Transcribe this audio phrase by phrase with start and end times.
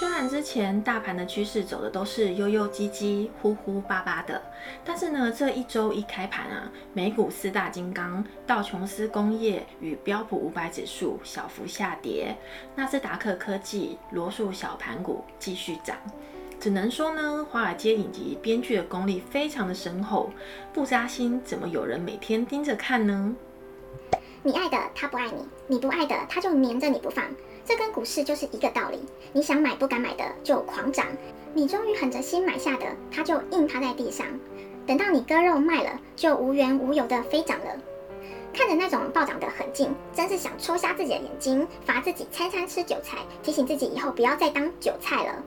[0.00, 4.40] 虽然之前大盘的趋势走的都是悠悠唧唧、呼呼巴巴的，
[4.82, 12.34] 但是呢，这一周一开盘啊，美股四大金刚道琼斯工业与标普五百指数小幅下跌，
[12.74, 15.94] 纳斯达克科技、罗素小盘股继续涨。
[16.58, 20.30] 只能说呢，华尔街影集编剧的功力非常的深厚，
[20.72, 23.36] 不扎心怎么有人每天盯着看呢？
[24.42, 27.24] 你爱的他不爱你，你不爱的他就黏着你不放。
[27.62, 28.98] 这跟股市就是一个道理，
[29.32, 31.06] 你想买不敢买的就狂涨，
[31.52, 34.26] 你终于狠着心买下的，它就硬趴在地上，
[34.86, 37.66] 等到你割肉卖了，就无缘无由的飞涨了。
[38.52, 45.42] 看着那种暴涨的狠劲，真是想戳瞎自己的眼睛，罚自己餐餐吃韭菜，提醒自己以后不要再当韭菜了。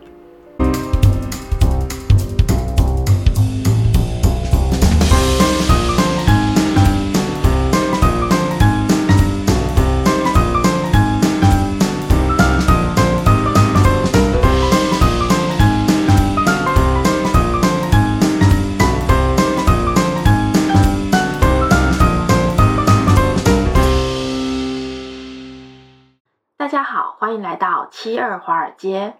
[27.34, 29.16] 欢迎来到七二华尔街。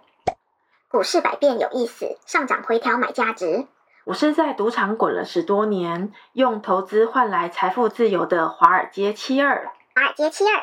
[0.88, 3.66] 股市百变有意思，上涨回调买价值。
[4.04, 9.72] 我是在赌场滚了十多年，用投资换来财富自由的华尔街七二。
[9.96, 10.62] 华尔街七二。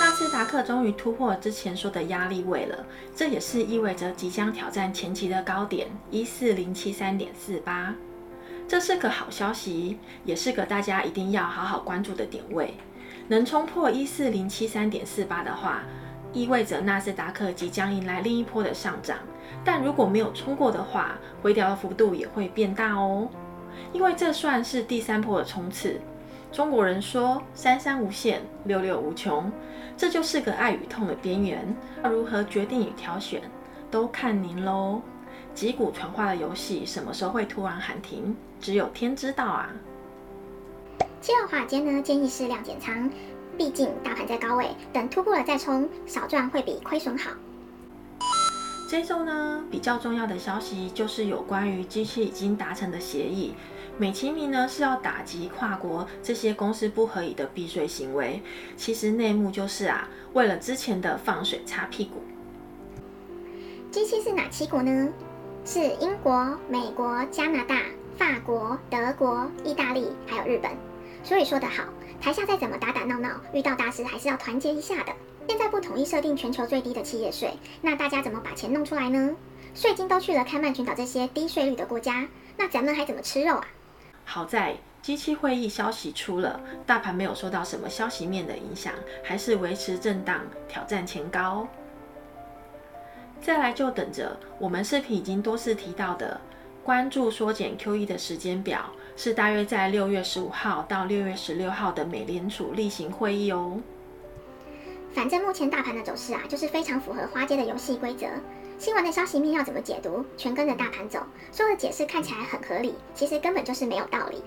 [0.00, 7.94] 纳斯达克终于突破了之前说的压力位了，这也是意味着即将挑战前期的高点一四零七三点四八。
[8.66, 12.72] 这是个好消息，也是个大家一定要好好关注的点位。
[13.28, 15.82] 能冲破一四零七三点四八的话，
[16.34, 19.16] 意味着纳斯达克即将迎来另一波的上涨。
[19.64, 23.26] 但如果没有冲过的话，回调的幅度也会变大哦。
[23.92, 25.98] 因为这算是第三波的冲刺。
[26.52, 29.50] 中国人说“三三无限，六六无穷”，
[29.96, 31.74] 这就是个爱与痛的边缘。
[32.04, 33.42] 如何决定与挑选，
[33.90, 35.00] 都看您喽。
[35.52, 39.70] 击鼓传花的游戏什么时候会突然喊停，只有天知道啊。
[41.20, 43.10] 七二华尔街呢，建议适量减仓，
[43.56, 47.30] 毕竟大盘在高位，等突破了再冲，少赚会比亏损好。
[48.88, 53.54] 这周呢，比较重要的消息就是有关于 G7 已经达成的协议，
[53.98, 58.42] 美其名呢是要打击跨国这些公司不合理的避税行为，
[58.76, 62.22] 其实内幕就是啊，为了之前的放水擦屁股。
[63.92, 65.08] G7 是哪七国呢？
[65.64, 67.82] 是英国、美国、加拿大、
[68.18, 70.70] 法国、德国、意大利，还有日本。
[71.22, 71.84] 所以说得好，
[72.24, 75.12] 台下再怎么打打闹闹，遇到大事还是要团结一下的。
[75.46, 77.52] 现在不统一设定全球最低的企业税，
[77.82, 79.36] 那大家怎么把钱弄出来呢？
[79.74, 82.26] 税金都去了开曼群岛这些低税率的国家，
[82.56, 83.68] 那咱们还怎么吃肉啊？
[84.24, 91.68] 好在机器会议消息出了，大盘没有受到什么消息面的影响，还是维持震荡，挑战前高。
[93.38, 96.40] 再来就等着我们视频已经多次提到的，
[96.82, 98.90] 关注缩减 QE 的时间表。
[99.16, 103.80] 是大约在六月十五号到六月十六号的美联储例行会议哦。
[105.12, 108.26] 反正目前大盘的走势啊，就是非常符合花街的游戏规则。
[108.76, 111.20] 新闻的消息面要怎么解读，全跟着大盘走。
[111.52, 114.42] 说的解释看起来很合理，其实根本就是没有道理。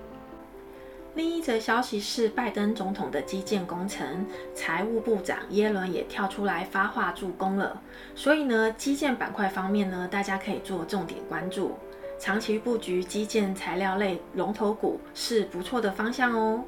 [1.15, 7.81] 另一则消息是，拜登总统的基建工程，财务部长耶伦也跳出来发话助攻了。
[8.13, 11.77] 所以呢，基建板块方面呢，大家可以做重点关注。
[12.19, 16.63] 长期布局基建材料类龙头股是不错的方向哦。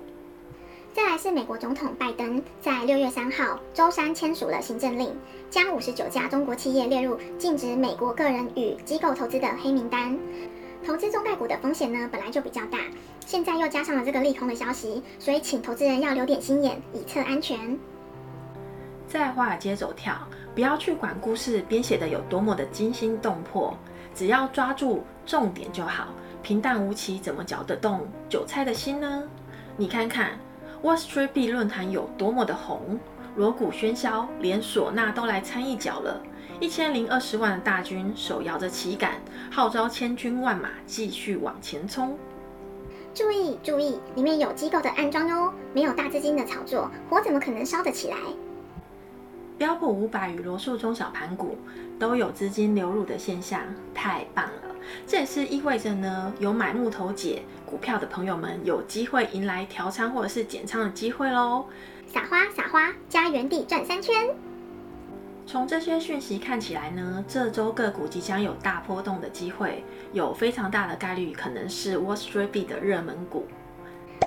[0.94, 5.16] 再来是美国总统拜登在六月三号周三签署了行政令，
[5.50, 10.18] 将五十九家中国企业列入禁止美国个人与机构投资的黑名单。
[10.86, 12.80] 投资中概股的风险呢，本来就比较大，
[13.26, 17.78] 现在又加上了这个利空的消息，所以请投资人要留点心眼，以策安全。
[19.08, 20.16] 在华尔街走跳，
[20.56, 23.78] 不要去管故事编写的有多么的惊心动魄。
[24.19, 26.09] 只要抓住重点就好，
[26.44, 29.24] 平淡无奇怎么搅得动韭菜的心呢？
[29.78, 30.31] 你看看
[30.84, 33.00] Wall Street B 论坛有多么的红，
[33.38, 36.22] 锣鼓喧嚣，连唢呐都来参一脚了。
[36.59, 42.17] 一千零二十万的大军手摇着旗杆，号召千军万马继续往前冲。
[43.14, 48.17] 注意注意，里面有机构的暗装哦，没有大资金的炒作，火怎么可能烧得起来？
[49.59, 51.58] 标普五百与罗素中小盘股
[52.00, 53.59] 都有资金流入的现象，
[53.94, 54.73] 太棒了！
[55.06, 61.66] 这也是意味着呢，有买木头姐股票的朋友们有机会迎来调仓或者是减仓的机会喽。
[62.08, 64.29] 撒花撒花，加原地转三圈。
[65.46, 69.84] 从这些讯息看起来呢，这周个股即将有大波动的机会，
[70.14, 73.46] 有非常大的概率可能是 Wall Street 的热门股。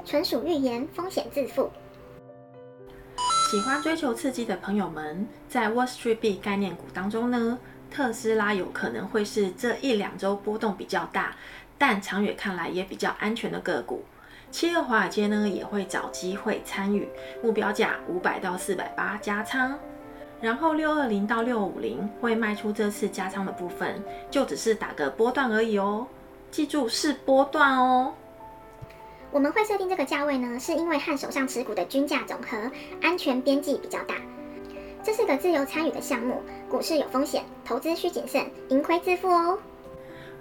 [0.04, 1.70] 纯属预言，风险自负。
[3.52, 7.58] 喜欢追求刺激的朋友们，在 Wall Street B 概念股当中呢，
[7.90, 11.36] 特斯拉有可能会是这一两周波动比较大，
[11.76, 14.04] 但长远看来也比较安全的个股。
[14.50, 17.06] 七二华尔街呢也会找机会参与，
[17.42, 19.78] 目标价五百到四百八加仓，
[20.40, 26.06] 然后六二零到六五零会卖出这次加仓的部分，就只是打个波段而已哦，
[26.50, 28.14] 记住是波段哦。
[29.32, 32.70] 我们会设定这个价位呢，是因为和手上持股的均价总和
[33.00, 34.16] 安全边际比较大。
[35.02, 39.58] 这是个自由参与的项目，股市有风险，投资需谨慎，盈亏自负哦。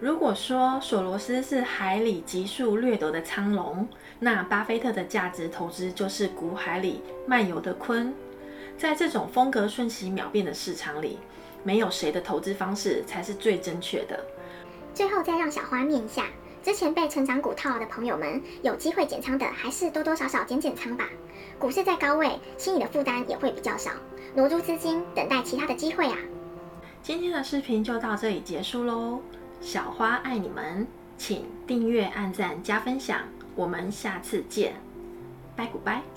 [0.01, 3.88] 如果说索罗斯是海里急速掠夺的苍龙，
[4.19, 8.11] 那巴菲特的价值投资就是股海里漫游的鲲。
[8.77, 11.17] 在这种风格瞬息秒变的市场里，
[11.63, 14.19] 没有谁的投资方式才是最正确的。
[14.93, 16.25] 最后再让小花念一下，
[16.63, 21.09] 之前被成长股套牢的朋友们，有机会减仓的，还是多多少少减减仓吧。
[21.57, 23.91] 股市在高位，心理的负担也会比较少，
[24.35, 26.17] 挪出资金，等待其他的机会啊。
[27.01, 29.19] 今天的视频就到这里结束喽。
[29.59, 30.85] 小花爱你们，
[31.17, 33.21] 请订阅、按赞、加分享，
[33.55, 34.75] 我们下次见，
[35.55, 36.10] 拜古拜。